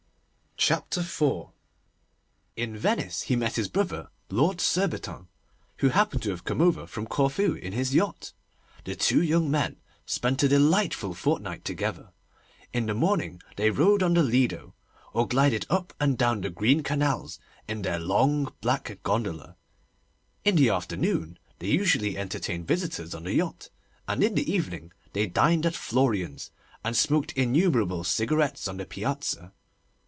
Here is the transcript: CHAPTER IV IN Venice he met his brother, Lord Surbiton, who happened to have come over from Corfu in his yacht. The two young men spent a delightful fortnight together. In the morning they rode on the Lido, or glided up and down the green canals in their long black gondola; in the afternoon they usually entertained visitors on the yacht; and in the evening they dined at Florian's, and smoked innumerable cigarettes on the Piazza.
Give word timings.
CHAPTER 0.57 0.99
IV 1.01 1.47
IN 2.55 2.77
Venice 2.77 3.23
he 3.23 3.35
met 3.35 3.55
his 3.55 3.67
brother, 3.67 4.09
Lord 4.29 4.61
Surbiton, 4.61 5.27
who 5.77 5.89
happened 5.89 6.21
to 6.21 6.29
have 6.29 6.43
come 6.43 6.61
over 6.61 6.85
from 6.85 7.07
Corfu 7.07 7.53
in 7.55 7.73
his 7.73 7.95
yacht. 7.95 8.31
The 8.83 8.95
two 8.95 9.23
young 9.23 9.49
men 9.49 9.77
spent 10.05 10.43
a 10.43 10.47
delightful 10.47 11.15
fortnight 11.15 11.65
together. 11.65 12.11
In 12.73 12.85
the 12.85 12.93
morning 12.93 13.41
they 13.55 13.71
rode 13.71 14.03
on 14.03 14.13
the 14.13 14.21
Lido, 14.21 14.75
or 15.13 15.27
glided 15.27 15.65
up 15.67 15.95
and 15.99 16.15
down 16.15 16.41
the 16.41 16.51
green 16.51 16.83
canals 16.83 17.39
in 17.67 17.81
their 17.81 17.97
long 17.97 18.53
black 18.61 18.99
gondola; 19.01 19.57
in 20.45 20.57
the 20.57 20.69
afternoon 20.69 21.39
they 21.57 21.69
usually 21.71 22.19
entertained 22.19 22.67
visitors 22.67 23.15
on 23.15 23.23
the 23.23 23.33
yacht; 23.33 23.71
and 24.07 24.23
in 24.23 24.35
the 24.35 24.49
evening 24.51 24.91
they 25.13 25.25
dined 25.25 25.65
at 25.65 25.75
Florian's, 25.75 26.51
and 26.85 26.95
smoked 26.95 27.31
innumerable 27.31 28.03
cigarettes 28.03 28.67
on 28.67 28.77
the 28.77 28.85
Piazza. 28.85 29.53